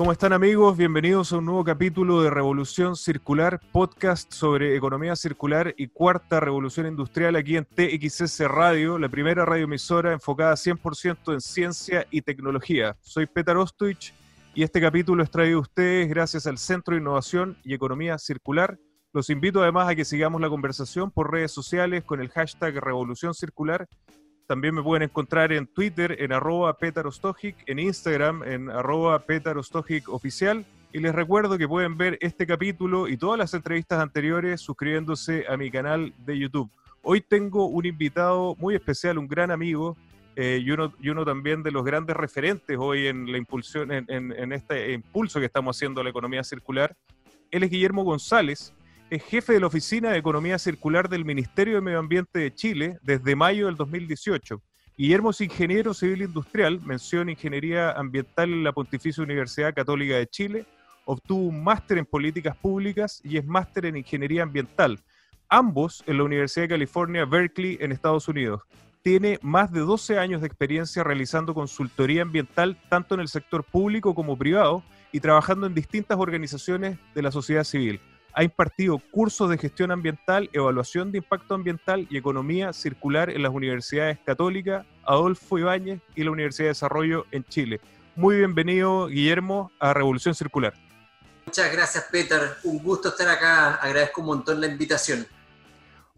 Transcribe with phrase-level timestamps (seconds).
[0.00, 0.78] ¿Cómo están amigos?
[0.78, 6.86] Bienvenidos a un nuevo capítulo de Revolución Circular, podcast sobre economía circular y cuarta revolución
[6.86, 12.96] industrial aquí en TXS Radio, la primera radioemisora enfocada 100% en ciencia y tecnología.
[13.02, 14.14] Soy Petar Ostoich
[14.54, 18.78] y este capítulo es traído a ustedes gracias al Centro de Innovación y Economía Circular.
[19.12, 23.34] Los invito además a que sigamos la conversación por redes sociales con el hashtag Revolución
[23.34, 23.86] Circular
[24.50, 29.24] también me pueden encontrar en Twitter en arroba petarostogic, en Instagram en arroba
[30.08, 30.66] oficial.
[30.92, 35.56] Y les recuerdo que pueden ver este capítulo y todas las entrevistas anteriores suscribiéndose a
[35.56, 36.68] mi canal de YouTube.
[37.00, 39.96] Hoy tengo un invitado muy especial, un gran amigo
[40.34, 44.04] eh, y, uno, y, uno, también de los grandes referentes hoy en la impulsión, en,
[44.08, 46.96] en este impulso que estamos haciendo a la economía circular.
[47.52, 48.74] Él es Guillermo González,
[49.10, 52.96] es jefe de la Oficina de Economía Circular del Ministerio de Medio Ambiente de Chile
[53.02, 54.62] desde mayo del 2018.
[54.96, 60.64] Guillermo es ingeniero civil industrial, mención Ingeniería Ambiental en la Pontificia Universidad Católica de Chile,
[61.06, 65.00] obtuvo un máster en políticas públicas y es máster en ingeniería ambiental,
[65.48, 68.62] ambos en la Universidad de California, Berkeley, en Estados Unidos.
[69.02, 74.14] Tiene más de 12 años de experiencia realizando consultoría ambiental tanto en el sector público
[74.14, 78.00] como privado y trabajando en distintas organizaciones de la sociedad civil
[78.32, 83.52] ha impartido cursos de gestión ambiental, evaluación de impacto ambiental y economía circular en las
[83.52, 87.80] universidades católicas Adolfo Ibáñez y la Universidad de Desarrollo en Chile.
[88.16, 90.74] Muy bienvenido, Guillermo, a Revolución Circular.
[91.46, 92.40] Muchas gracias, Peter.
[92.64, 93.74] Un gusto estar acá.
[93.76, 95.26] Agradezco un montón la invitación.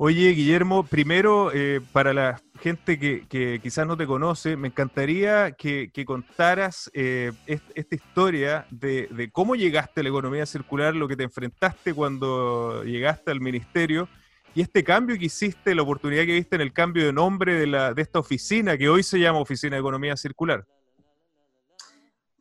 [0.05, 5.93] Oye, Guillermo, primero, eh, para la gente que, quizás no te conoce, me encantaría que,
[6.05, 11.95] contaras eh, esta historia de, cómo llegaste a la economía circular, lo que te enfrentaste
[11.95, 14.09] cuando llegaste al ministerio
[14.57, 17.95] y este cambio que hiciste, la oportunidad que viste en el cambio de nombre de,
[18.03, 20.67] esta oficina, que hoy se llama Oficina de Economía Circular.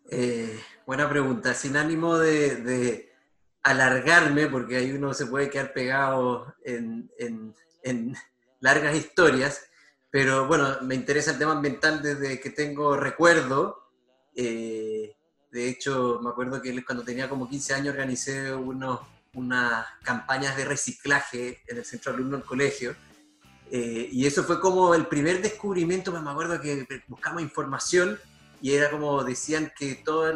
[0.09, 3.10] Eh, buena pregunta, sin ánimo de
[3.63, 7.09] alargarme, porque ahí uno se puede quedar pegado en,
[8.59, 9.65] largas historias,
[10.11, 13.91] pero bueno, me interesa el tema ambiental desde que tengo recuerdo.
[14.35, 15.15] Eh,
[15.51, 18.99] de hecho, me acuerdo que cuando tenía como 15 años organicé unos,
[19.33, 22.95] unas campañas de reciclaje en el centro alumno del colegio.
[23.71, 28.19] Eh, y eso fue como el primer descubrimiento, me acuerdo que buscamos información
[28.61, 30.33] y era como decían que toda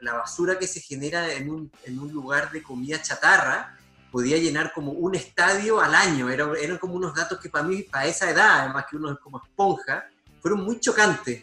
[0.00, 3.78] la, basura que se genera en un, en un, lugar de comida chatarra
[4.10, 6.28] podía llenar como un estadio al año.
[6.28, 9.18] Era, eran como unos datos que para mí, para esa edad, además que uno es
[9.18, 10.06] como esponja,
[10.40, 11.42] fueron muy chocantes.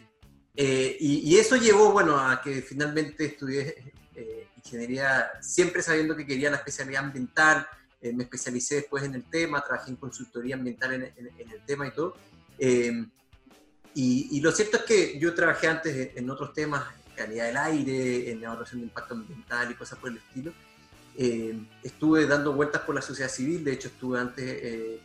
[0.54, 6.50] Eh, y, eso llevó, bueno, a que finalmente estudié eh, ingeniería, siempre sabiendo que quería
[6.50, 7.66] la especialidad ambiental.
[8.00, 11.88] Eh, me especialicé después en el tema, trabajé en consultoría ambiental en, en el tema
[11.88, 12.16] y todo.
[13.94, 16.84] Y, lo cierto es que yo trabajé antes en otros temas,
[17.16, 20.52] calidad del aire, en evaluación de impacto ambiental y cosas por el estilo.
[21.16, 25.00] Eh, estuve dando vueltas por la sociedad civil, de hecho estuve antes eh,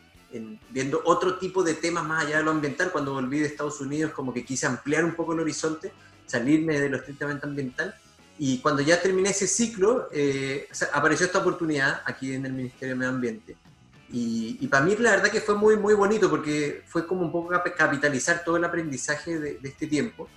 [0.70, 2.92] viendo otro tipo de temas más allá de lo ambiental.
[2.92, 5.92] Cuando volví de Estados Unidos como que quise ampliar un poco el horizonte,
[6.26, 7.96] salirme de lo estrictamente ambiental.
[8.38, 13.00] Y cuando ya terminé ese ciclo, eh, apareció esta oportunidad aquí en el Ministerio de
[13.00, 13.58] Medio Ambiente
[14.18, 17.50] y, para mí la verdad que fue muy, muy bonito porque fue como un poco
[17.76, 20.30] capitalizar todo el aprendizaje de, este tiempo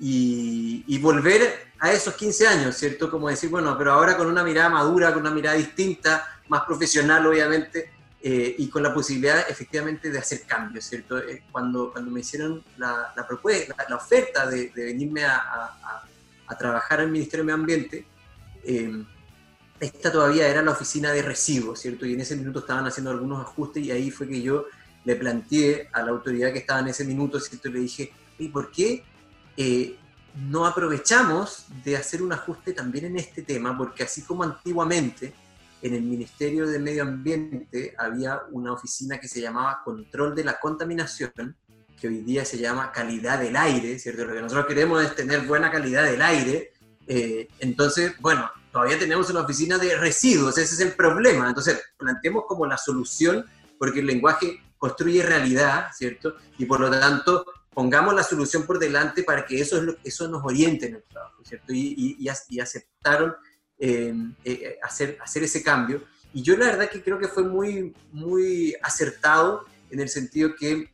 [0.00, 3.10] y, volver a esos 15 años, ¿cierto?
[3.10, 7.26] Como decir, bueno, pero ahora con una mirada madura, con una mirada distinta, más profesional
[7.26, 7.90] obviamente,
[8.22, 11.18] eh, y con la posibilidad efectivamente de hacer cambios, ¿cierto?
[11.18, 16.04] Eh, cuando, cuando me hicieron la, propuesta, la, oferta de, venirme a, a,
[16.46, 18.06] a, trabajar al Ministerio de Medio Ambiente,
[18.64, 19.04] eh,
[19.80, 22.04] esta todavía era la oficina de recibo, ¿cierto?
[22.06, 24.66] Y en ese minuto estaban haciendo algunos ajustes y ahí fue que yo
[25.04, 27.68] le planteé a la autoridad que estaba en ese minuto, ¿cierto?
[27.68, 29.04] Le dije, ¿y por qué
[29.56, 29.96] eh,
[30.48, 33.76] no aprovechamos de hacer un ajuste también en este tema?
[33.76, 35.32] Porque así como antiguamente
[35.80, 40.58] en el Ministerio de Medio Ambiente había una oficina que se llamaba Control de la
[40.58, 41.56] Contaminación,
[42.00, 44.24] que hoy día se llama Calidad del Aire, ¿cierto?
[44.24, 46.72] Lo que nosotros queremos es tener buena calidad del aire.
[47.06, 51.48] Eh, entonces, bueno, todavía tenemos una oficina de residuos, ese es el problema.
[51.48, 53.44] Entonces, planteemos como la solución,
[53.78, 56.36] porque el lenguaje construye realidad, ¿cierto?
[56.56, 57.44] Y por lo tanto,
[57.74, 61.02] pongamos la solución por delante para que eso, es lo, eso nos oriente en el
[61.04, 61.72] trabajo, ¿cierto?
[61.72, 63.34] Y, y, aceptaron
[63.78, 66.02] eh, eh, hacer, hacer ese cambio.
[66.32, 70.92] Y yo la verdad que creo que fue muy, muy acertado en el sentido que,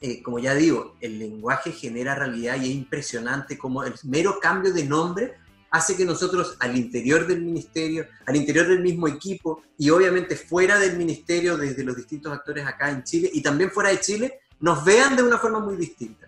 [0.00, 4.72] eh, como ya digo, el lenguaje genera realidad y es impresionante como el mero cambio
[4.72, 5.34] de nombre
[5.70, 10.78] hace que nosotros al interior del ministerio, al interior del mismo equipo y obviamente fuera
[10.78, 14.84] del ministerio, desde los distintos actores acá en Chile y también fuera de Chile, nos
[14.84, 16.26] vean de una forma muy distinta.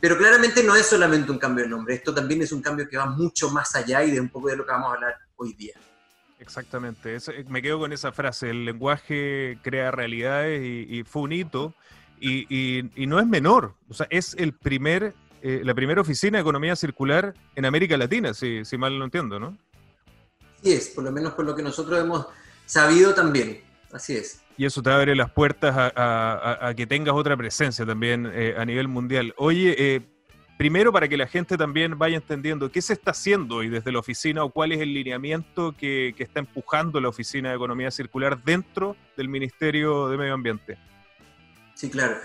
[0.00, 2.96] Pero claramente no es solamente un cambio de nombre, esto también es un cambio que
[2.96, 5.54] va mucho más allá y de un poco de lo que vamos a hablar hoy
[5.54, 5.74] día.
[6.38, 7.16] Exactamente,
[7.48, 11.74] me quedo con esa frase, el lenguaje crea realidades y, fue un hito
[12.20, 15.14] y, no es menor, o sea, es el primer,
[15.46, 19.38] eh, la primera oficina de economía circular en América Latina, si, si mal no entiendo,
[19.38, 19.58] ¿no?
[20.62, 22.26] Sí es, por lo menos por lo que nosotros hemos
[22.64, 23.60] sabido también,
[23.92, 24.40] así es.
[24.56, 28.88] Y eso te abre las puertas a, que tengas otra presencia también eh, a nivel
[28.88, 29.34] mundial.
[29.36, 30.00] Oye, eh,
[30.56, 33.98] primero para que la gente también vaya entendiendo qué se está haciendo hoy desde la
[33.98, 38.96] oficina o cuál es el lineamiento que, está empujando la Oficina de Economía Circular dentro
[39.14, 40.78] del Ministerio de Medio Ambiente.
[41.74, 42.16] Sí, claro.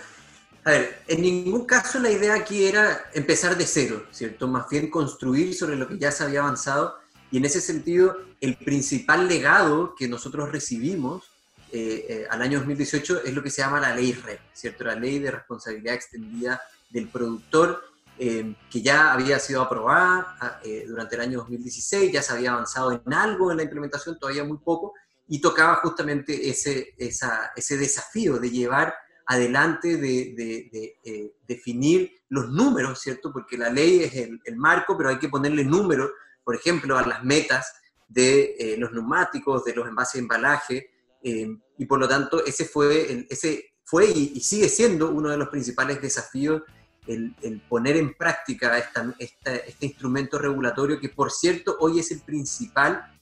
[0.64, 4.46] A ver, en ningún caso la idea aquí era empezar de cero, ¿cierto?
[4.46, 6.96] Más bien construir sobre lo que ya se había avanzado
[7.30, 11.24] y en ese sentido el principal legado que nosotros recibimos
[11.72, 14.84] eh, eh, al año 2018 es lo que se llama la ley REP, ¿cierto?
[14.84, 16.60] La ley de responsabilidad extendida
[16.90, 17.82] del productor,
[18.18, 22.92] eh, que ya había sido aprobada ah, durante el año 2016, ya se había avanzado
[22.92, 24.92] en algo en la implementación, todavía muy poco,
[25.28, 28.92] y tocaba justamente ese, ese desafío de llevar
[29.30, 33.32] adelante, de, definir los números, ¿cierto?
[33.32, 36.10] Porque la ley es el, marco, pero hay que ponerle números,
[36.42, 37.72] por ejemplo, a las metas
[38.08, 40.90] de los neumáticos, de los envases de embalaje,
[41.22, 41.48] eh,
[41.78, 46.02] y por lo tanto, ese fue, ese fue y, sigue siendo uno de los principales
[46.02, 46.62] desafíos,
[47.06, 48.78] el, poner en práctica
[49.18, 53.20] este instrumento regulatorio que, por cierto, hoy es el principal,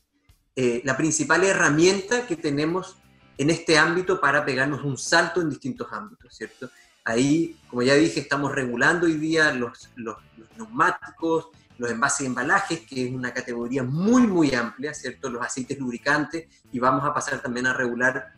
[0.56, 2.97] eh, la principal herramienta que tenemos
[3.38, 6.68] en este ámbito para pegarnos un salto en distintos ámbitos, ¿cierto?
[7.04, 11.48] Ahí, como ya dije, estamos regulando hoy día los, los, los neumáticos,
[11.78, 15.30] los envases y embalajes, que es una categoría muy, muy amplia, ¿cierto?
[15.30, 18.34] Los aceites lubricantes, y vamos a pasar también a regular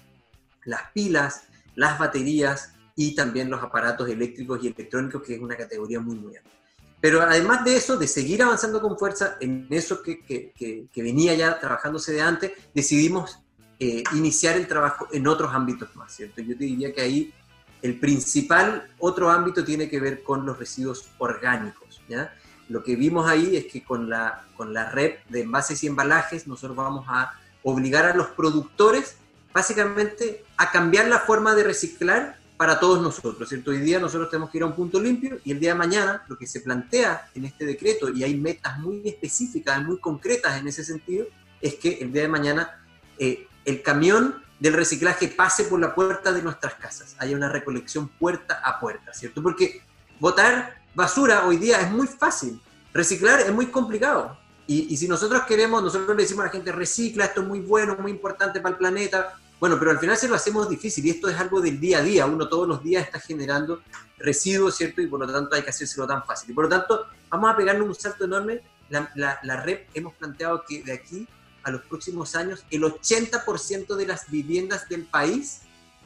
[0.65, 1.45] las pilas,
[1.75, 6.37] las baterías y también los aparatos eléctricos y electrónicos, que es una categoría muy, muy
[6.37, 6.61] amplia.
[7.01, 11.35] Pero además de eso, de seguir avanzando con fuerza en eso que, que, que, venía
[11.35, 13.41] ya trabajándose de antes, decidimos
[13.81, 16.41] eh, iniciar el trabajo en otros ámbitos más, ¿cierto?
[16.43, 17.35] Yo te diría que ahí
[17.83, 22.33] el principal otro ámbito tiene que ver con los residuos orgánicos, ¿ya?
[22.71, 26.47] lo que vimos ahí es que con la, con la red de envases y embalajes
[26.47, 27.33] nosotros vamos a
[27.65, 29.17] obligar a los productores
[29.53, 33.73] básicamente a cambiar la forma de reciclar para todos nosotros, ¿cierto?
[33.73, 36.23] Hoy día nosotros tenemos que ir a un punto limpio y el día de mañana
[36.29, 40.69] lo que se plantea en este decreto, y hay metas muy específicas, muy concretas en
[40.69, 41.27] ese sentido,
[41.61, 42.85] es que el día de mañana
[43.19, 48.09] eh, el camión del reciclaje pase por la puerta de nuestras casas, haya una recolección
[48.09, 49.43] puerta a puerta, ¿cierto?
[49.43, 49.83] Porque
[50.19, 52.61] votar basura hoy día es muy fácil.
[52.93, 54.39] Reciclar es muy complicado.
[54.67, 57.97] Y, si nosotros queremos, nosotros le decimos a la gente, recicla, esto es muy bueno,
[57.97, 59.35] muy importante para el planeta.
[59.59, 62.03] Bueno, pero al final se lo hacemos difícil y esto es algo del día a
[62.03, 62.27] día.
[62.27, 63.83] Uno todos los días está generando
[64.19, 65.03] residuos, ¿cierto?
[65.03, 66.51] Y por lo tanto hay que hacérselo tan fácil.
[66.51, 68.61] Y por lo tanto, vamos a pegarle un salto enorme.
[68.91, 71.27] La, la, la red hemos planteado que de aquí
[71.63, 75.63] a los próximos años, el 80% de las viviendas del país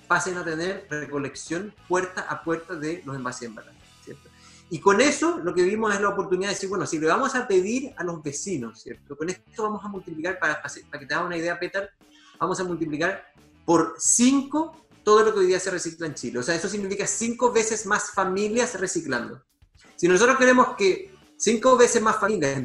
[0.06, 3.84] pasen a tener recolección puerta a puerta de los envases embalajes.
[4.70, 7.34] Y con eso lo que vimos es la oportunidad de decir, bueno, si le vamos
[7.34, 9.16] a pedir a los vecinos, ¿cierto?
[9.16, 11.90] Con esto vamos a multiplicar, para, para que te hagas una idea, Peter,
[12.38, 13.24] vamos a multiplicar
[13.64, 16.38] por 5 todo lo que hoy día se recicla en Chile.
[16.38, 19.42] O sea, eso significa 5 veces más familias reciclando.
[19.96, 22.62] Si nosotros queremos que 5 veces más familias,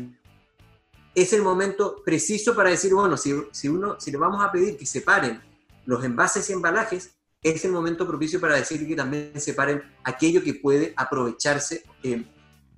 [1.15, 4.77] es el momento preciso para decir, bueno, si, si, uno, si le vamos a pedir
[4.77, 5.41] que separen
[5.85, 10.55] los envases y embalajes, es el momento propicio para decir que también separen aquello que
[10.55, 12.25] puede aprovecharse eh,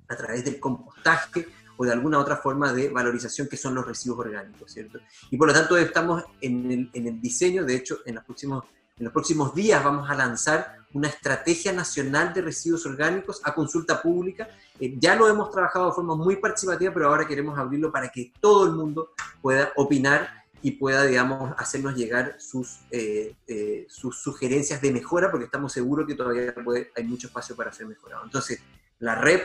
[0.08, 4.20] a través del compostaje o de alguna otra forma de valorización que son los residuos
[4.20, 5.00] orgánicos, ¿cierto?
[5.30, 8.64] Y por lo tanto estamos en el, en el diseño, de hecho, en los, próximos,
[9.02, 14.00] en los próximos días vamos a lanzar una estrategia nacional de residuos orgánicos a consulta
[14.00, 14.48] pública.
[14.78, 18.32] Eh, ya lo hemos trabajado de forma muy participativa, pero ahora queremos abrirlo para que
[18.40, 24.92] todo el mundo pueda opinar y pueda, digamos, hacernos llegar sus, eh, eh, sugerencias de
[24.92, 26.54] mejora, porque estamos seguros que todavía
[26.94, 28.22] hay mucho espacio para ser mejorado.
[28.22, 28.60] Entonces,
[29.00, 29.40] la red,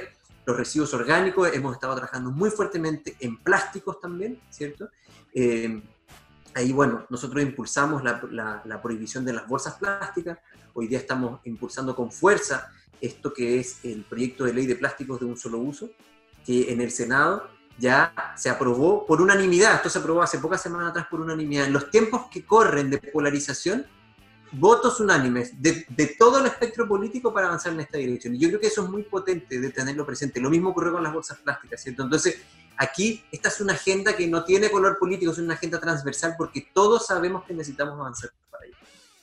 [0.45, 4.87] los residuos orgánicos, hemos estado trabajando muy fuertemente en plásticos también, ¿cierto?
[6.57, 8.19] Ahí, bueno, nosotros impulsamos la,
[8.65, 10.39] la, prohibición de las bolsas plásticas,
[10.73, 15.19] hoy día estamos impulsando con fuerza esto que es el proyecto de ley de plásticos
[15.19, 15.91] de un solo uso,
[16.43, 17.47] que en el Senado
[17.77, 21.73] ya se aprobó por unanimidad, esto se aprobó hace pocas semanas atrás por unanimidad, en
[21.73, 23.85] los tiempos que corren de polarización,
[24.53, 28.33] votos unánimes de, de, todo el espectro político para avanzar en esta dirección.
[28.33, 30.41] Y yo creo que eso es muy potente de tenerlo presente.
[30.41, 32.01] Lo mismo ocurrió con las bolsas plásticas, ¿cierto?
[32.01, 32.41] Entonces,
[32.77, 36.69] aquí esta es una agenda que no tiene color político, es una agenda transversal porque
[36.74, 38.75] todos sabemos que necesitamos avanzar para ello.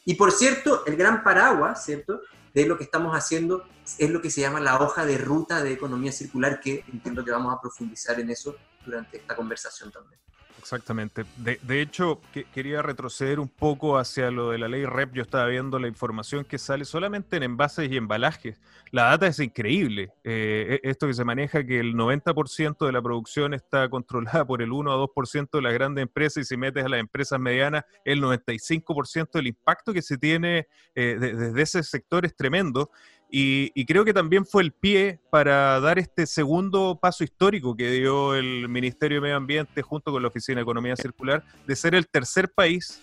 [0.05, 2.21] Y por cierto, el gran paraguas, ¿cierto?
[2.55, 3.67] de lo que estamos haciendo
[3.99, 7.33] es lo que se llama la hoja de ruta de economía circular, que entiendo que
[7.33, 8.57] vamos a profundizar en eso
[8.87, 10.21] durante esta conversación también.
[10.65, 11.27] Exactamente.
[11.37, 15.13] De, de hecho, que, quería retroceder un poco hacia lo de la ley REP.
[15.13, 18.59] Yo estaba viendo la información que sale solamente en envases y embalajes.
[18.91, 20.13] La data es increíble.
[20.25, 24.63] Eh, e, esto que se maneja que el 90% de la producción está controlada por
[24.63, 27.85] el 1 a 2% de las grandes empresas y si metes a las empresas medianas,
[28.07, 32.91] el 95% del impacto que se tiene eh, desde ese sector es tremendo.
[33.37, 38.37] Y, creo que también fue el pie para dar este segundo paso histórico que dio
[38.37, 42.07] el Ministerio de Medio Ambiente junto con la Oficina de Economía Circular de ser el
[42.07, 43.01] tercer país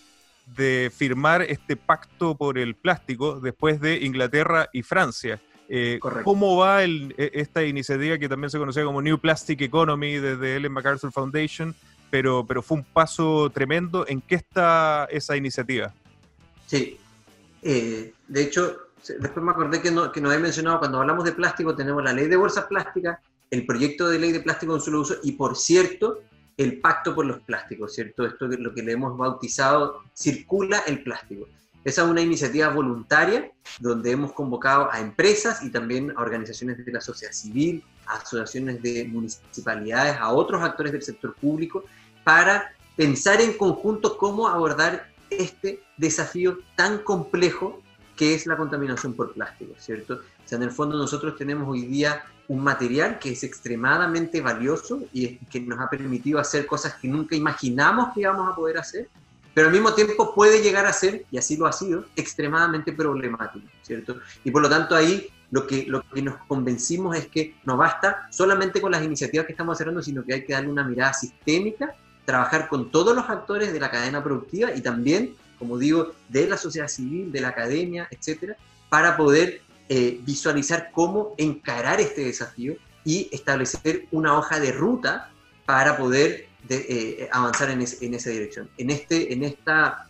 [0.56, 5.42] de firmar este pacto por el plástico después de Inglaterra y Francia.
[5.68, 10.56] Eh, ¿Cómo va e, esta iniciativa que también se conocía como New Plastic Economy desde
[10.56, 11.76] Ellen MacArthur Foundation?
[12.10, 14.06] Pero, pero fue un paso tremendo.
[14.08, 15.94] ¿En qué está esa iniciativa?
[16.68, 16.98] Sí,
[17.64, 18.78] eh, de hecho,
[19.08, 22.14] después me acordé que, no, que nos he mencionado, cuando hablamos de plástico, tenemos la
[22.14, 25.58] ley de bolsas plásticas, el proyecto de ley de plástico en solo uso y, por
[25.58, 26.20] cierto,
[26.58, 28.26] el pacto por los plásticos, ¿cierto?
[28.26, 31.48] Esto es lo que le hemos bautizado Circula el Plástico.
[31.84, 36.92] Esa es una iniciativa voluntaria donde hemos convocado a empresas y también a organizaciones de
[36.92, 41.84] la sociedad civil, a asociaciones de municipalidades, a otros actores del sector público,
[42.24, 47.82] para pensar en conjunto cómo abordar este desafío tan complejo
[48.22, 50.14] qué es la contaminación por plástico, ¿cierto?
[50.14, 55.02] O sea, en el fondo nosotros tenemos hoy día un material que es extremadamente valioso
[55.12, 59.10] y que nos ha permitido hacer cosas que nunca imaginamos que íbamos a poder hacer,
[59.56, 63.66] pero al mismo tiempo puede llegar a ser, y así lo ha sido, extremadamente problemático,
[63.82, 64.20] ¿cierto?
[64.44, 68.28] Y por lo tanto ahí lo que, lo que nos convencimos es que no basta
[68.30, 71.96] solamente con las iniciativas que estamos haciendo, sino que hay que darle una mirada sistémica,
[72.24, 76.58] trabajar con todos los actores de la cadena productiva y también como digo, de la
[76.58, 78.58] sociedad civil, de la academia, etcétera,
[78.90, 85.30] para poder eh, visualizar cómo encarar este desafío y establecer una hoja de ruta
[85.68, 88.72] para poder eh, avanzar en, en, esa dirección.
[88.80, 90.10] En este, en, esta,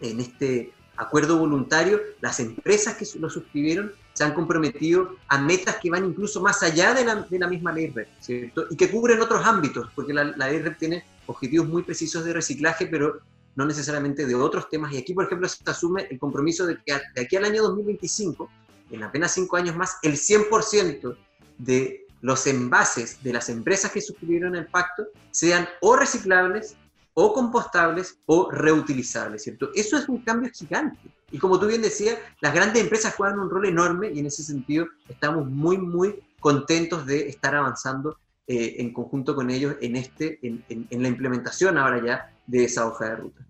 [0.00, 5.90] en este acuerdo voluntario, las empresas que lo suscribieron se han comprometido a metas que
[5.90, 8.66] van incluso más allá de la, de la misma ley REP, ¿cierto?
[8.70, 12.32] Y que cubren otros ámbitos, porque la, la ley REP tiene objetivos muy precisos de
[12.32, 13.20] reciclaje, pero
[13.56, 14.92] no necesariamente de otros temas.
[14.92, 18.48] Y aquí, por ejemplo, se asume el compromiso de que de aquí al año 2025,
[18.90, 21.16] en apenas cinco años más, el 100%
[21.58, 26.76] de los envases de las empresas que suscribieron el pacto sean o reciclables,
[27.14, 29.70] o compostables, o reutilizables, ¿cierto?
[29.74, 31.10] Eso es un cambio gigante.
[31.30, 34.42] Y como tú bien decías, las grandes empresas juegan un rol enorme y en ese
[34.42, 40.38] sentido estamos muy, muy contentos de estar avanzando eh, en conjunto con ellos en, este,
[40.42, 43.45] en, en la implementación ahora ya de esa hoja de ruta.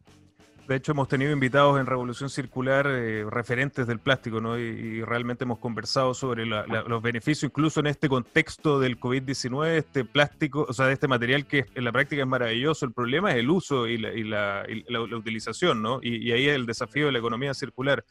[0.69, 4.59] De hecho, hemos tenido invitados en Revolución Circular eh, referentes del plástico, ¿no?
[4.59, 10.67] Y, realmente hemos conversado sobre los beneficios, incluso en este contexto del COVID-19, este plástico,
[10.69, 12.85] o sea, de este material que en la práctica es maravilloso.
[12.85, 14.67] El problema es el uso y la,
[15.17, 16.01] utilización, ¿no?
[16.03, 18.05] Y, y ahí es el desafío de la economía circular.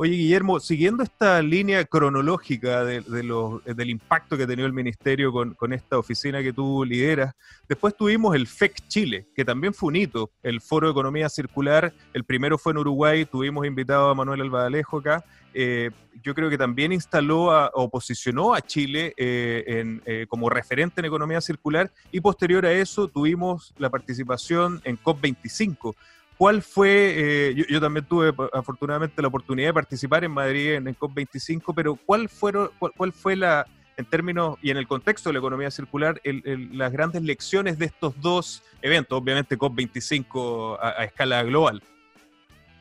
[0.00, 5.72] Oye, Guillermo, siguiendo esta línea cronológica los, del impacto que ha tenido el ministerio con,
[5.72, 7.34] esta oficina que tú lideras,
[7.68, 11.92] después tuvimos el FEC Chile, que también fue un hito, el Foro de Economía Circular,
[12.14, 15.90] el primero fue en Uruguay, tuvimos invitado a Manuel Albadalejo acá, eh,
[16.22, 21.40] yo creo que también instaló o posicionó a Chile eh, eh, como referente en economía
[21.40, 25.96] circular y posterior a eso tuvimos la participación en COP25
[26.38, 31.72] ¿Cuál fue, eh, yo, también tuve afortunadamente la oportunidad de participar en Madrid en, COP25,
[31.74, 33.66] pero ¿cuál, fueron, cuál, fue la,
[33.96, 38.14] en términos y en el contexto de la economía circular, las grandes lecciones de estos
[38.20, 41.82] dos eventos, obviamente COP25 a, escala global?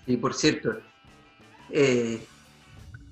[0.06, 0.78] Sí, por cierto,
[1.72, 2.22] eh,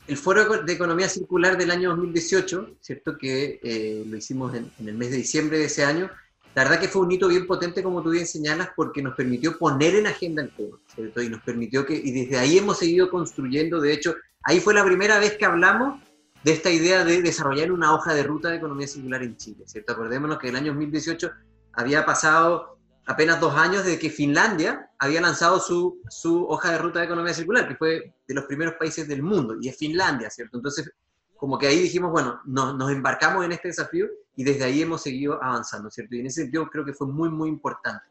[0.07, 3.17] el Foro de Economía Circular del año 2018, ¿cierto?
[3.17, 6.11] que eh, lo hicimos en, el mes de diciembre de ese año,
[6.55, 9.57] la verdad que fue un hito bien potente, como tú bien señalas, porque nos permitió
[9.57, 11.21] poner en agenda el tema, ¿cierto?
[11.21, 14.85] Y nos permitió que, y desde ahí hemos seguido construyendo, de hecho, ahí fue la
[14.85, 16.01] primera vez que hablamos
[16.45, 19.91] de esta idea de desarrollar una hoja de ruta de economía circular en Chile, ¿cierto?
[19.91, 21.29] Acordémonos que el año 2018
[21.73, 26.99] había pasado apenas dos años de que Finlandia había lanzado su, su hoja de ruta
[26.99, 30.55] de economía circular, que fue de los primeros países del mundo, y es Finlandia, ¿cierto?
[30.55, 30.89] Entonces,
[31.35, 35.41] como que ahí dijimos, bueno, nos embarcamos en este desafío y desde ahí hemos seguido
[35.41, 36.15] avanzando, ¿cierto?
[36.15, 38.05] Y en ese sentido creo que fue muy, muy importante.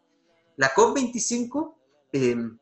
[0.56, 1.74] La COP25,
[2.12, 2.58] em,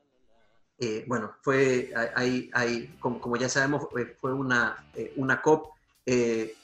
[0.78, 5.73] eh, bueno, fue, hay, hay, como, ya sabemos, eh, fue una, eh, una COP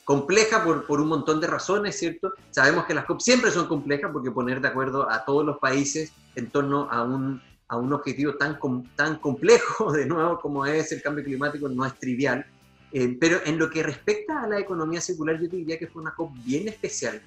[0.05, 2.33] compleja por, por, un montón de razones, ¿cierto?
[2.51, 6.13] Sabemos que las COP siempre son complejas porque poner de acuerdo a todos los países
[6.35, 8.59] en torno a un, a un objetivo tan,
[8.97, 12.45] tan complejo, de nuevo, como es el cambio climático, no es trivial.
[12.93, 16.15] Eh, pero en lo que respecta a la economía circular, yo diría que fue una
[16.15, 17.21] COP bien especial.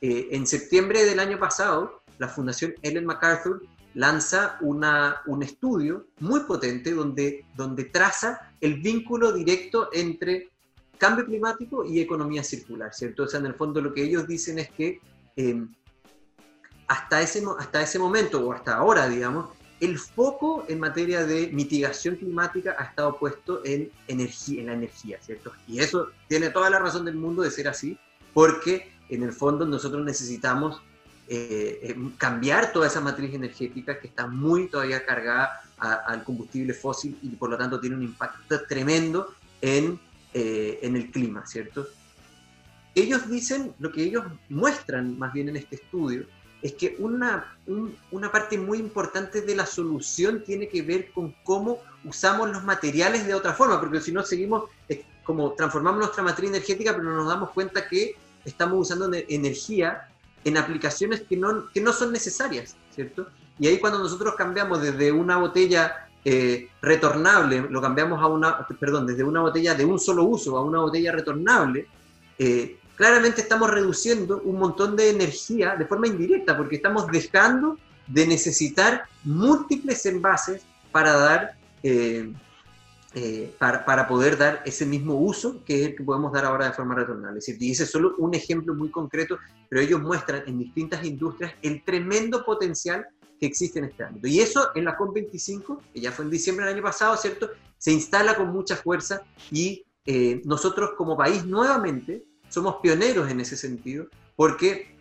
[0.00, 3.62] Eh, en septiembre del año pasado, la Fundación Ellen MacArthur
[3.94, 10.50] lanza una, un estudio muy potente donde, donde traza el vínculo directo entre
[10.98, 13.24] cambio climático y economía circular, ¿cierto?
[13.24, 15.00] O sea, en el fondo lo que ellos dicen es que
[15.36, 15.64] eh,
[16.86, 22.16] hasta, ese, hasta ese momento, o hasta ahora, digamos, el foco en materia de mitigación
[22.16, 25.52] climática ha estado puesto en, energía, en la energía, ¿cierto?
[25.66, 27.96] Y eso tiene toda la razón del mundo de ser así,
[28.34, 30.82] porque en el fondo nosotros necesitamos
[31.28, 37.16] eh, eh, cambiar toda esa matriz energética que está muy todavía cargada al combustible fósil
[37.22, 40.00] y por lo tanto tiene un impacto tremendo en,
[40.34, 41.86] eh, en el clima, ¿cierto?
[42.94, 46.26] Ellos dicen, lo que ellos muestran más bien en este estudio,
[46.62, 47.56] es que una,
[48.10, 53.26] una parte muy importante de la solución tiene que ver con cómo usamos los materiales
[53.26, 54.64] de otra forma, porque si no seguimos,
[55.22, 60.08] como transformamos nuestra matriz energética, pero nos damos cuenta que estamos usando energía
[60.44, 63.28] en aplicaciones que no, que no son necesarias, ¿cierto?
[63.58, 69.06] Y ahí cuando nosotros cambiamos desde una botella eh, retornable, lo cambiamos a una, perdón,
[69.06, 71.86] desde una botella de un solo uso a una botella retornable,
[72.38, 77.78] eh, claramente estamos reduciendo un montón de energía de forma indirecta, porque estamos dejando
[78.08, 82.32] de necesitar múltiples envases para dar, eh,
[83.14, 86.72] eh, para, poder dar ese mismo uso que es el que podemos dar ahora de
[86.72, 87.40] forma retornable.
[87.46, 89.38] Y ese es solo un ejemplo muy concreto,
[89.68, 93.06] pero ellos muestran en distintas industrias el tremendo potencial
[93.38, 94.26] que existe en este ámbito.
[94.26, 97.50] Y eso en la COP25, que ya fue en diciembre del año pasado, ¿cierto?
[97.76, 103.56] Se instala con mucha fuerza y eh, nosotros como país nuevamente somos pioneros en ese
[103.56, 104.96] sentido, porque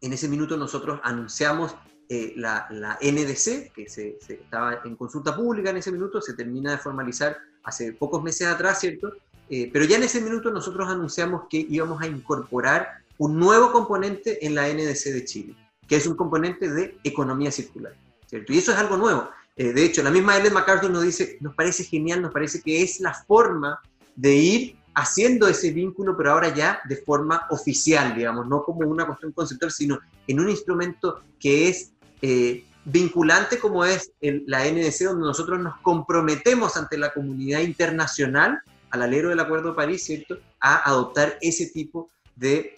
[0.00, 1.74] en ese minuto nosotros anunciamos
[2.08, 2.68] eh, la,
[3.02, 7.92] NDC, que se, estaba en consulta pública en ese minuto, se termina de formalizar hace
[7.92, 9.12] pocos meses atrás, ¿cierto?
[9.50, 14.46] Eh, pero ya en ese minuto nosotros anunciamos que íbamos a incorporar un nuevo componente
[14.46, 15.54] en la NDC de Chile,
[15.86, 17.94] que es un componente de economía circular,
[18.26, 18.52] ¿cierto?
[18.52, 19.28] Y eso es algo nuevo.
[19.56, 22.80] Eh, de hecho, la misma Ellen MacArthur nos dice, nos parece genial, nos parece que
[22.80, 23.80] es la forma
[24.14, 29.06] de ir haciendo ese vínculo, pero ahora ya de forma oficial, digamos, no como una
[29.06, 35.26] cuestión conceptual, sino en un instrumento que es eh, vinculante como es la NDC, donde
[35.26, 40.90] nosotros nos comprometemos ante la comunidad internacional, al alero del Acuerdo de París, ¿cierto?, a
[40.90, 42.76] adoptar ese tipo de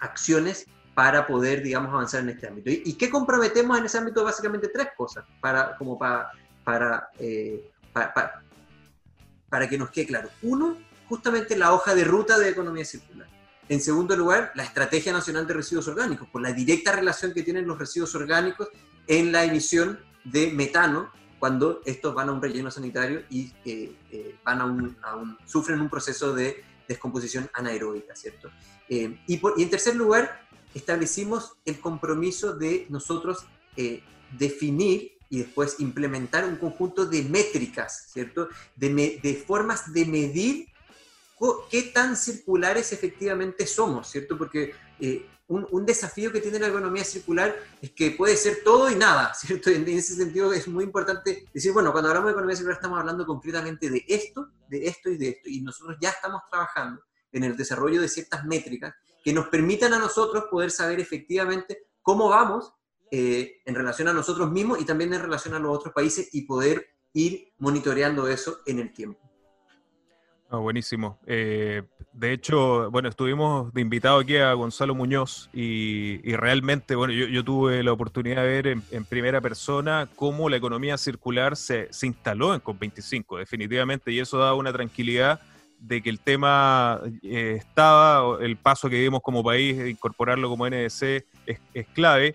[0.00, 2.70] acciones para poder, digamos, avanzar en este ámbito.
[2.70, 4.24] ¿Y, qué comprometemos en ese ámbito?
[4.24, 6.30] Básicamente tres cosas, para, como para,
[6.64, 8.42] para, eh, para,
[9.48, 10.30] para que nos quede claro.
[10.42, 10.76] Uno,
[11.08, 13.28] justamente la hoja de ruta de economía circular.
[13.68, 17.66] En segundo lugar, la Estrategia Nacional de Residuos Orgánicos, por la directa relación que tienen
[17.66, 18.68] los residuos orgánicos
[19.06, 24.36] en la emisión de metano cuando estos van a un relleno sanitario y eh, eh,
[24.44, 24.96] van a un,
[25.44, 28.50] sufren un proceso de descomposición anaeróbica, ¿cierto?
[28.88, 33.46] Eh, y, y, en tercer lugar, establecimos el compromiso de nosotros
[34.38, 38.48] definir y después implementar un conjunto de métricas, ¿cierto?
[38.76, 40.68] De formas de medir
[41.70, 44.38] qué tan circulares efectivamente somos, ¿cierto?
[44.38, 48.94] Porque eh, un, desafío que tiene la economía circular es que puede ser todo y
[48.94, 49.70] nada, ¿cierto?
[49.70, 53.26] En, ese sentido es muy importante decir, bueno, cuando hablamos de economía circular estamos hablando
[53.26, 57.56] concretamente de esto, de esto y de esto, y nosotros ya estamos trabajando en el
[57.56, 62.72] desarrollo de ciertas métricas que nos permitan a nosotros poder saber efectivamente cómo vamos
[63.10, 66.42] eh, en relación a nosotros mismos y también en relación a los otros países y
[66.42, 69.20] poder ir monitoreando eso en el tiempo.
[70.60, 71.18] Buenísimo.
[71.26, 77.44] Eh, de hecho, bueno, estuvimos de invitado aquí a Gonzalo Muñoz y, realmente, bueno, yo,
[77.44, 82.60] tuve la oportunidad de ver en, primera persona cómo la economía circular se, instaló en
[82.60, 85.40] COP25, definitivamente, y eso da una tranquilidad
[85.78, 91.24] de que el tema eh, estaba, el paso que dimos como país incorporarlo como NDC
[91.46, 92.34] es clave.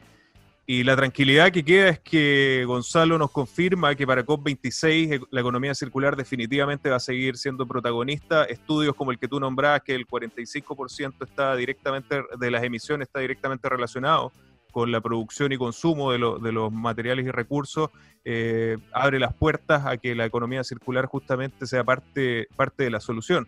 [0.71, 5.41] Y la tranquilidad que queda es que Gonzalo nos confirma que para COP26 e, la
[5.41, 8.43] economía circular definitivamente va a seguir siendo protagonista.
[8.43, 13.19] Estudios como el que tú nombrabas, que el 45% está directamente de las emisiones está
[13.19, 14.31] directamente relacionado
[14.69, 17.89] con la producción y consumo de, los materiales y recursos,
[18.23, 22.99] eh, abre las puertas a que la economía circular justamente sea parte, parte de la
[22.99, 23.47] solución.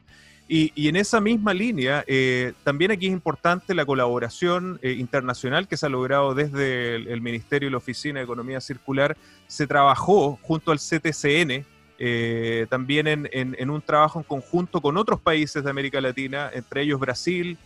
[0.53, 5.77] Y, en esa misma línea, eh, también aquí es importante la colaboración eh, internacional que
[5.77, 9.15] se ha logrado desde el, Ministerio y la Oficina de Economía Circular.
[9.47, 11.65] Se trabajó junto al CTCN,
[11.99, 16.99] eh, también en, un trabajo en conjunto con otros países de América Latina, entre ellos
[16.99, 17.57] Brasil,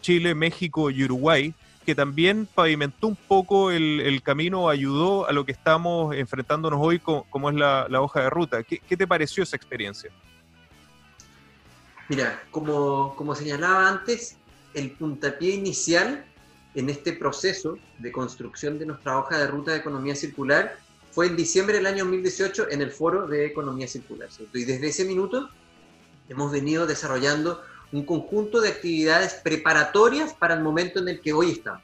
[0.00, 1.54] Chile, México y Uruguay,
[1.86, 7.50] que también pavimentó un poco el, camino, ayudó a lo que estamos enfrentándonos hoy, como,
[7.50, 8.64] es la, hoja de ruta.
[8.64, 10.10] ¿Qué te pareció esa experiencia?
[12.12, 14.36] Mira, como, como señalaba antes,
[14.74, 16.22] el puntapié inicial
[16.74, 20.76] en este proceso de construcción de nuestra hoja de ruta de economía circular
[21.10, 24.28] fue en diciembre del año 2018 en el foro de economía circular.
[24.52, 25.48] Y desde ese minuto
[26.28, 31.52] hemos venido desarrollando un conjunto de actividades preparatorias para el momento en el que hoy
[31.52, 31.82] estamos.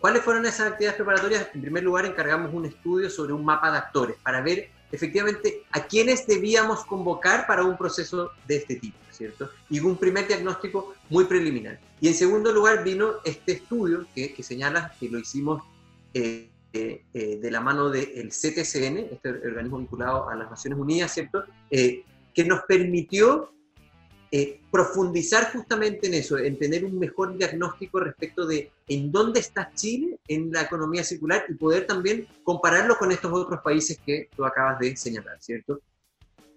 [0.00, 1.50] ¿Cuáles fueron esas actividades preparatorias?
[1.54, 5.86] En primer lugar, encargamos un estudio sobre un mapa de actores para ver efectivamente a
[5.86, 9.50] quiénes debíamos convocar para un proceso de este tipo, ¿cierto?
[9.70, 11.80] Y un primer diagnóstico muy preliminar.
[12.00, 15.62] Y en segundo lugar vino este estudio que, que señala que lo hicimos
[16.14, 21.12] eh, eh, eh, de la mano del CTCN, este organismo vinculado a las Naciones Unidas,
[21.12, 21.44] ¿cierto?
[21.70, 23.50] que nos permitió
[24.32, 29.72] eh, profundizar justamente en eso, en tener un mejor diagnóstico respecto de en dónde está
[29.72, 34.44] Chile en la economía circular y poder también compararlo con estos otros países que tú
[34.44, 35.80] acabas de señalar, ¿cierto?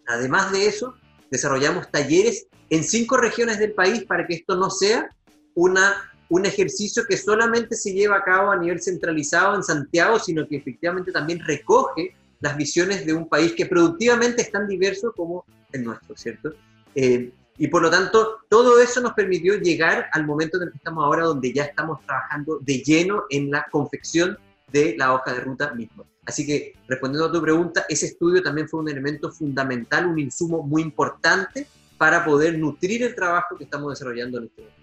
[0.07, 0.95] Además de eso,
[1.31, 5.09] desarrollamos talleres en cinco regiones del país para que esto no sea
[5.55, 10.47] una, un ejercicio que solamente se lleva a cabo a nivel centralizado en Santiago, sino
[10.47, 15.45] que efectivamente también recoge las visiones de un país que productivamente es tan diverso como
[15.71, 16.53] el nuestro, ¿cierto?
[16.95, 20.77] Eh, y por lo tanto, todo eso nos permitió llegar al momento en el que
[20.77, 24.37] estamos ahora, donde ya estamos trabajando de lleno en la confección
[24.71, 26.03] de la hoja de ruta misma.
[26.25, 30.61] Así que, respondiendo a tu pregunta, ese estudio también fue un elemento fundamental, un insumo
[30.61, 34.79] muy importante para poder nutrir el trabajo que estamos desarrollando en este momento.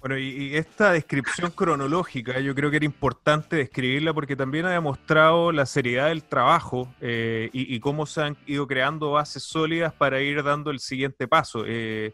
[0.00, 5.50] Bueno, y, esta descripción cronológica yo creo que era importante describirla porque también ha demostrado
[5.52, 10.42] la seriedad del trabajo eh, y, cómo se han ido creando bases sólidas para ir
[10.42, 11.64] dando el siguiente paso.
[11.66, 12.12] Eh,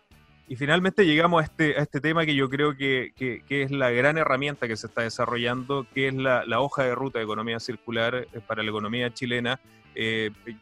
[0.52, 3.88] y finalmente llegamos a este, a este tema que yo creo que, que, es la
[3.88, 7.58] gran herramienta que se está desarrollando, que es la, la hoja de ruta de economía
[7.58, 9.58] circular eh, para la economía chilena.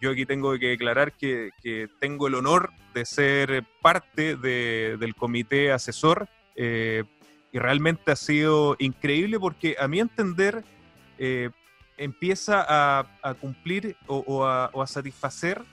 [0.00, 5.16] yo aquí tengo que declarar que, que, tengo el honor de ser parte de, del
[5.16, 7.02] comité asesor eh,
[7.50, 10.62] y realmente ha sido increíble porque a mi entender
[11.18, 11.50] eh,
[11.96, 15.64] empieza a, cumplir o, a, satisfacer,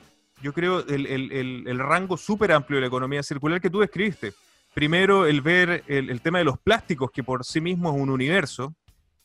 [0.41, 4.33] yo creo, el, rango súper amplio de la economía circular que tú describiste.
[4.73, 8.75] Primero, el ver el, tema de los plásticos, que por sí mismo es un universo,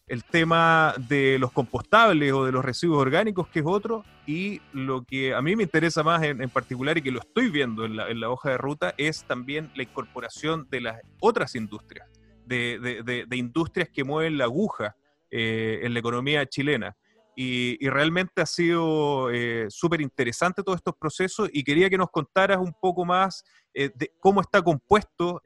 [0.07, 5.05] el tema de los compostables o de los residuos orgánicos, que es otro, y lo
[5.05, 8.31] que a mí me interesa más en, particular y que lo estoy viendo en la,
[8.31, 12.09] hoja de ruta es también la incorporación de las otras industrias,
[12.47, 14.97] de, industrias que mueven la aguja
[15.31, 16.97] eh, en la economía chilena.
[17.35, 22.59] Y, realmente ha sido eh, súper interesante todos estos procesos y quería que nos contaras
[22.59, 25.41] un poco más eh, de cómo está compuesto,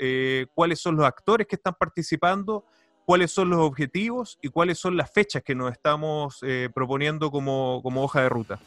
[0.54, 2.64] cuáles son los actores que están participando
[3.06, 7.80] cuáles son los objetivos y cuáles son las fechas que nos estamos eh, proponiendo como,
[7.84, 8.58] hoja de ruta.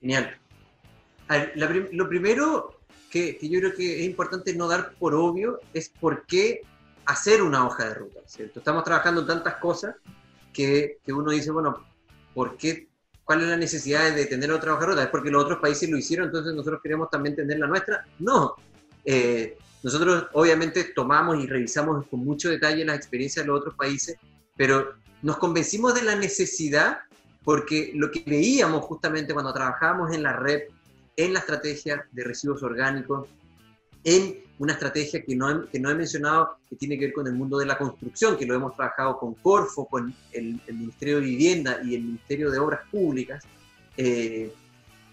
[0.00, 0.36] Genial.
[1.92, 6.62] lo primero que, yo creo que es importante no dar por obvio es por qué
[7.04, 8.60] hacer una hoja de ruta, ¿cierto?
[8.60, 9.94] Estamos trabajando en tantas cosas
[10.52, 11.84] que, uno dice, bueno,
[12.38, 12.86] ¿por qué?
[13.24, 15.02] ¿Cuál es la necesidad de tener otra hoja de ruta?
[15.02, 18.06] ¿Es porque los otros países lo hicieron, entonces nosotros queremos también tener la nuestra?
[18.20, 18.54] No.
[19.04, 24.18] Eh, nosotros obviamente tomamos y revisamos con mucho detalle las experiencias de los otros países,
[24.56, 26.98] pero nos convencimos de la necesidad
[27.42, 30.60] porque lo que veíamos justamente cuando trabajábamos en la red,
[31.16, 33.26] en la estrategia de residuos orgánicos,
[34.04, 37.26] en una estrategia que no, he, que no he mencionado, que tiene que ver con
[37.26, 41.22] el mundo de la construcción, que lo hemos trabajado con Corfo, con el, Ministerio de
[41.22, 43.44] Vivienda y el Ministerio de Obras Públicas.
[43.96, 44.52] Eh,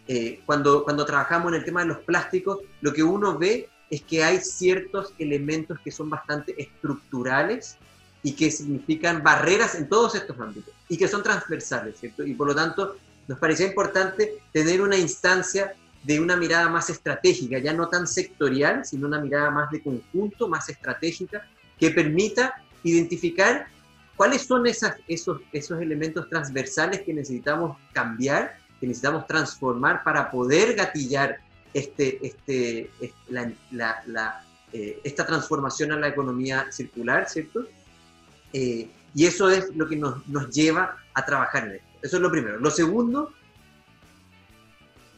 [0.08, 4.02] eh, cuando, cuando trabajamos en el tema de los plásticos, lo que uno ve es
[4.02, 7.78] que hay ciertos elementos que son bastante estructurales
[8.24, 12.26] y que significan barreras en todos estos ámbitos y que son transversales, ¿cierto?
[12.26, 17.58] Y por lo tanto, nos parecía importante tener una instancia de una mirada más estratégica,
[17.58, 21.48] ya no tan sectorial, sino una mirada más de conjunto, más estratégica,
[21.80, 23.68] que permita identificar
[24.16, 30.76] cuáles son esas, esos, esos elementos transversales que necesitamos cambiar, que necesitamos transformar para poder
[30.76, 31.40] gatillar
[31.74, 32.92] este, este,
[33.30, 37.66] la, eh, esta transformación a la economía circular, ¿cierto?
[38.54, 41.88] Eh, y eso es lo que nos, nos, lleva a trabajar en esto.
[42.04, 42.60] Eso es lo primero.
[42.60, 43.34] Lo segundo,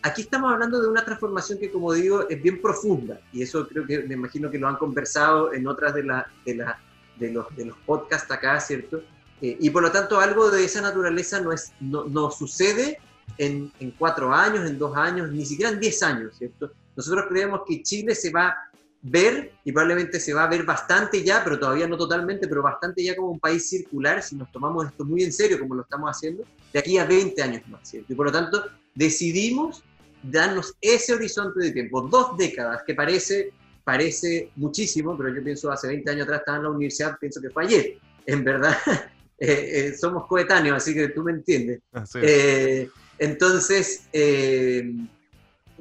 [0.08, 3.86] aquí estamos hablando de una transformación que, como digo, es bien profunda, y eso creo
[3.86, 6.80] que me imagino que lo han conversado en otras de, la, de, la,
[7.18, 9.02] de, los, de los podcasts acá, ¿cierto?
[9.42, 13.00] Eh, y por lo tanto, algo de esa naturaleza no, es, no, no sucede
[13.38, 16.72] en, cuatro años, en dos años, ni siquiera en diez años, ¿cierto?
[16.96, 21.24] Nosotros creemos que Chile se va a ver, y probablemente se va a ver bastante
[21.24, 24.88] ya, pero todavía no totalmente, pero bastante ya como un país circular, si nos tomamos
[24.88, 26.44] esto muy en serio, como lo estamos haciendo,
[26.74, 28.12] de aquí a 20 años más, ¿cierto?
[28.12, 28.64] Y por lo tanto,
[28.96, 29.84] decidimos
[30.24, 33.52] darnos ese horizonte de tiempo, dos décadas, que parece
[33.88, 37.50] parece muchísimo, pero yo pienso hace 20 años atrás estaba en la universidad, pienso que
[37.50, 37.98] fue ayer.
[38.26, 38.76] En verdad,
[39.40, 41.80] eh, eh, somos coetáneos, así que tú me entiendes.
[42.16, 44.02] Eh, entonces,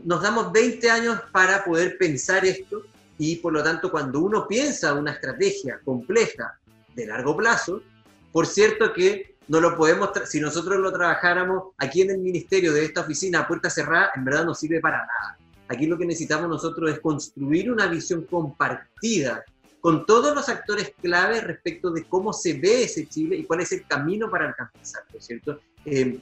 [0.04, 2.84] nos damos 20 años para poder pensar esto
[3.18, 6.60] y por lo tanto cuando uno piensa una estrategia compleja
[6.94, 7.82] de largo plazo,
[8.30, 12.84] por cierto que no lo podemos, si nosotros lo trabajáramos aquí en el ministerio de
[12.84, 15.38] esta oficina a puerta cerrada, en verdad no sirve para nada.
[15.68, 19.44] Aquí lo que necesitamos nosotros es construir una visión compartida
[19.80, 23.72] con todos los actores clave respecto de cómo se ve ese Chile y cuál es
[23.72, 25.60] el camino para alcanzarlo, ¿cierto?
[25.84, 26.18] Eh,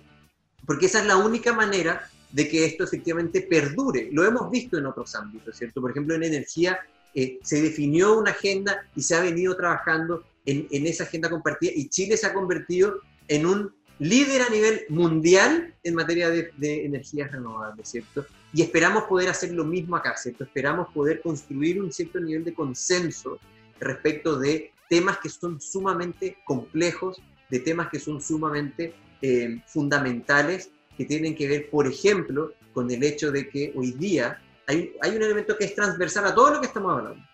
[0.67, 4.09] porque esa es la única manera de que esto efectivamente perdure.
[4.13, 5.81] Lo hemos visto en otros ámbitos, ¿cierto?
[5.81, 6.79] Por ejemplo, en energía
[7.15, 11.73] eh, se definió una agenda y se ha venido trabajando en, en, esa agenda compartida
[11.75, 16.85] y Chile se ha convertido en un líder a nivel mundial en materia de, de
[16.85, 18.27] energías renovables, ¿cierto?
[18.53, 20.45] Y esperamos poder hacer lo mismo acá, ¿cierto?
[20.45, 23.39] Esperamos poder construir un cierto nivel de consenso
[23.81, 31.05] respecto de temas que son sumamente complejos, de temas que son sumamente eh, fundamentales que
[31.05, 35.23] tienen que ver, por ejemplo, con el hecho de que hoy día hay, hay un
[35.23, 37.25] elemento que es transversal a todo lo que estamos hablando.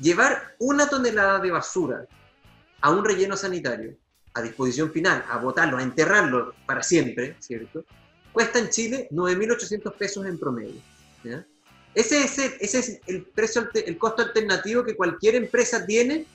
[0.00, 2.06] Llevar una tonelada de basura
[2.80, 3.96] a un relleno sanitario
[4.36, 7.84] a disposición final, a botarlo, a enterrarlo para siempre, ¿cierto?
[8.32, 10.78] Cuesta en Chile 9.800 pesos en promedio.
[11.94, 16.26] Ese, es el, precio, el costo alternativo que cualquier empresa tiene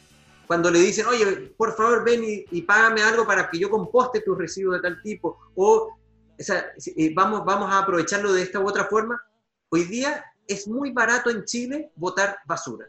[0.48, 4.36] cuando le dicen, oye, por favor ven y, págame algo para que yo composte tus
[4.36, 5.96] residuos de tal tipo, o,
[6.40, 9.22] eh, vamos, vamos a aprovecharlo de esta u otra forma.
[9.70, 12.88] Hoy día es muy barato en Chile botar basura.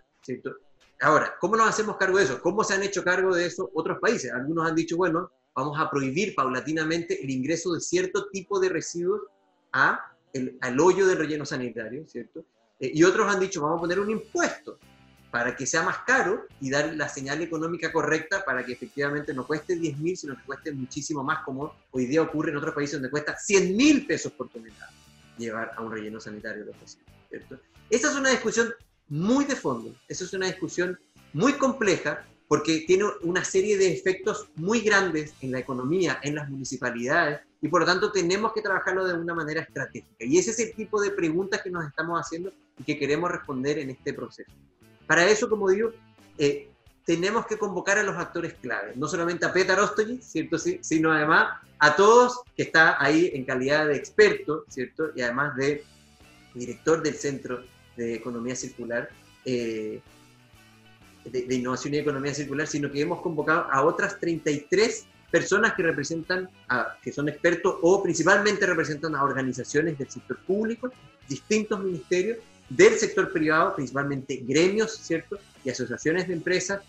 [1.02, 2.40] Ahora, ¿cómo nos hacemos cargo de eso?
[2.40, 4.32] ¿Cómo se han hecho cargo de eso otros países?
[4.32, 9.22] Algunos han dicho, bueno, vamos a prohibir paulatinamente el ingreso de cierto tipo de residuos
[9.72, 10.00] a
[10.32, 12.44] el, al hoyo del relleno sanitario, ¿cierto?
[12.78, 14.78] Eh, y otros han dicho, vamos a poner un impuesto
[15.32, 19.44] para que sea más caro y dar la señal económica correcta para que efectivamente no
[19.44, 22.94] cueste 10 mil, sino que cueste muchísimo más, como hoy día ocurre en otros países
[22.94, 24.92] donde cuesta 100 mil pesos por tonelada
[25.36, 26.72] llevar a un relleno sanitario de
[27.28, 27.58] ¿cierto?
[27.90, 28.72] Esa es una discusión
[29.12, 30.98] muy de fondo, esa es una discusión
[31.34, 36.48] muy compleja porque tiene una serie de efectos muy grandes en la economía, en las
[36.48, 40.24] municipalidades, y por lo tanto tenemos que trabajarlo de una manera estratégica.
[40.24, 43.80] Y ese es el tipo de preguntas que nos estamos haciendo y que queremos responder
[43.80, 44.50] en este proceso.
[45.06, 45.92] Para eso, como digo,
[46.38, 46.70] eh,
[47.04, 50.58] tenemos que convocar a los actores clave, no solamente a Petar Ostojic, ¿cierto?
[50.58, 55.10] Sí, sino además a todos que está ahí en calidad de experto, ¿cierto?
[55.14, 55.84] Y además de
[56.54, 57.62] director del Centro
[57.96, 59.08] de Economía Circular,
[59.44, 60.00] eh,
[61.24, 66.48] de, Innovación y Economía Circular, sino que hemos convocado a otras 33 personas que representan,
[66.68, 70.92] a, que son expertos o principalmente representan a organizaciones del sector público,
[71.28, 75.38] distintos ministerios del sector privado, principalmente gremios, ¿cierto?
[75.64, 76.82] Y asociaciones de empresas,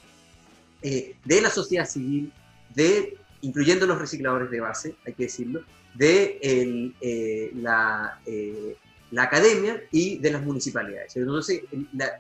[0.82, 2.32] eh, de la sociedad civil,
[2.74, 5.64] de, incluyendo los recicladores de base, hay que decirlo,
[5.94, 8.76] de eh, la, eh,
[9.14, 11.16] la, academia y de las municipalidades.
[11.16, 11.62] Entonces,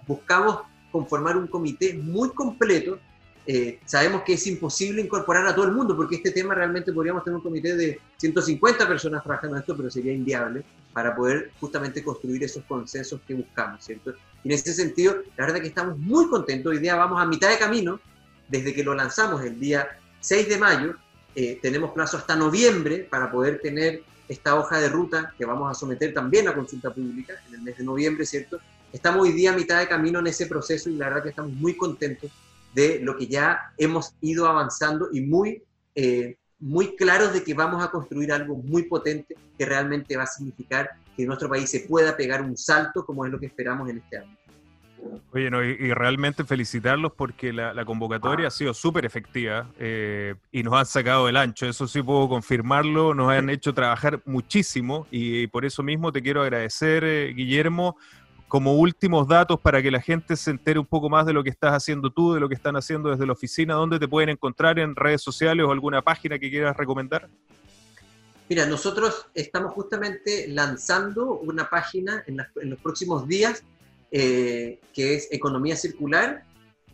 [0.07, 0.59] buscamos
[0.91, 2.99] conformar un comité muy completo
[3.45, 7.23] eh, sabemos que es imposible incorporar a todo el mundo, porque este tema realmente podríamos
[7.25, 12.41] tener un comité de 150 personas trabajando esto, pero sería inviable para poder justamente construir
[12.43, 13.89] esos consensos que buscamos.
[13.89, 16.71] Y en ese sentido, la verdad es que estamos muy contentos.
[16.71, 17.99] Hoy día vamos a mitad de camino,
[18.47, 19.87] desde que lo lanzamos el día
[20.21, 20.95] 6 de mayo,
[21.35, 25.73] eh, tenemos plazo hasta noviembre para poder tener esta hoja de ruta que vamos a
[25.73, 28.59] someter también a consulta pública en el mes de noviembre, ¿cierto?
[28.91, 31.51] Estamos hoy día a mitad de camino en ese proceso y la verdad que estamos
[31.53, 32.31] muy contentos
[32.73, 35.63] de lo que ya hemos ido avanzando y muy,
[35.95, 40.27] eh, muy claros de que vamos a construir algo muy potente que realmente va a
[40.27, 43.99] significar que nuestro país se pueda pegar un salto como es lo que esperamos en
[43.99, 44.37] este año.
[45.31, 50.73] Oye, no, y, realmente felicitarlos porque la, convocatoria ha sido súper efectiva eh, y nos
[50.73, 55.65] han sacado del ancho, eso sí puedo confirmarlo, nos han hecho trabajar muchísimo y, por
[55.65, 57.97] eso mismo te quiero agradecer, eh, Guillermo,
[58.47, 61.49] como últimos datos para que la gente se entere un poco más de lo que
[61.49, 64.77] estás haciendo tú, de lo que están haciendo desde la oficina, ¿dónde te pueden encontrar
[64.77, 67.27] en redes sociales o alguna página que quieras recomendar?
[68.49, 72.37] Mira, nosotros estamos justamente lanzando una página en,
[72.69, 73.63] los próximos días
[74.13, 76.43] eh, que es economíacircular.cl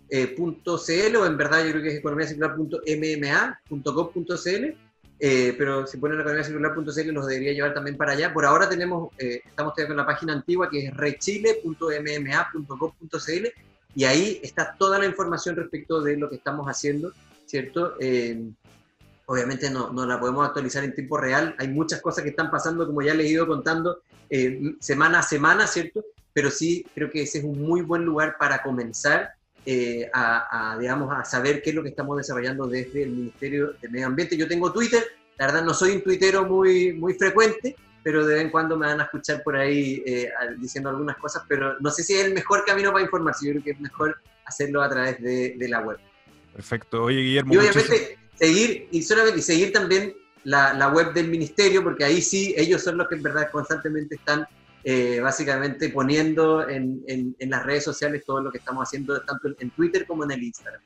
[0.09, 0.35] eh,
[1.17, 4.77] o en verdad yo creo que es economíacircular.mma.gov.cl
[5.21, 8.33] eh, pero si ponen economiacircular.cl los debería llevar también para allá.
[8.33, 13.47] Por ahora tenemos, eh, estamos todavía con la página antigua que es rechile.mma.gov.cl
[13.95, 17.11] y ahí está toda la información respecto de lo que estamos haciendo,
[17.45, 17.95] ¿cierto?
[17.99, 18.49] Eh,
[19.25, 22.87] obviamente no, no, la podemos actualizar en tiempo real, hay muchas cosas que están pasando,
[22.87, 23.99] como ya les he ido contando,
[24.79, 26.05] semana a semana, ¿cierto?
[26.39, 29.33] Pero sí creo que ese es un muy buen lugar para comenzar
[29.65, 33.89] eh, a, digamos, a saber qué es lo que estamos desarrollando desde el Ministerio de
[33.89, 34.37] Medio Ambiente.
[34.37, 35.03] Yo tengo Twitter,
[35.37, 38.87] la verdad no soy un tuitero muy, muy frecuente, pero de vez en cuando me
[38.87, 42.33] van a escuchar por ahí eh, diciendo algunas cosas, pero no sé si es el
[42.33, 45.97] mejor camino para informarse, yo creo que es mejor hacerlo a través de, la web.
[46.53, 47.03] Perfecto.
[47.03, 47.53] Oye, Guillermo.
[47.53, 50.13] Y obviamente seguir, y solamente seguir también
[50.45, 54.15] la, la, web del ministerio, porque ahí sí, ellos son los que en verdad constantemente
[54.15, 54.47] están
[54.83, 59.49] eh, básicamente poniendo en, en, en, las redes sociales todo lo que estamos haciendo, tanto
[59.59, 60.81] en Twitter como en el Instagram.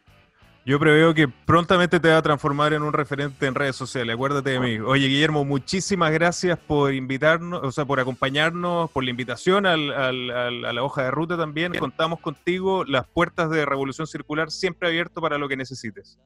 [0.66, 4.52] Yo preveo que prontamente te va a transformar en un referente en redes sociales, acuérdate
[4.52, 4.80] de mí.
[4.80, 10.30] Oye, Guillermo, muchísimas gracias por invitarnos, o sea, por acompañarnos, por la invitación al, al,
[10.66, 11.74] a la hoja de ruta también.
[11.78, 16.18] Contamos contigo, las puertas de Revolución Circular siempre abierto para lo que necesites.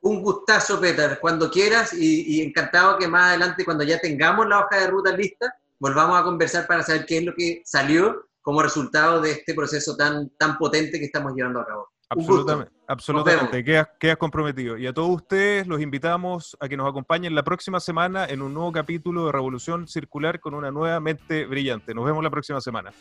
[0.00, 4.58] Un gustazo, Peter, cuando quieras y, y encantado que más adelante, cuando ya tengamos la
[4.58, 8.62] hoja de ruta lista, volvamos a conversar para saber qué es lo que salió como
[8.62, 11.88] resultado de este proceso tan, tan potente que estamos llevando a cabo.
[12.08, 13.64] Absolutamente, absolutamente.
[13.64, 14.76] Quedas, comprometido.
[14.78, 18.54] Y a todos ustedes los invitamos a que nos acompañen la próxima semana en un
[18.54, 21.94] nuevo capítulo de Revolución Circular con una nueva mente brillante.
[21.94, 22.92] Nos vemos la próxima semana.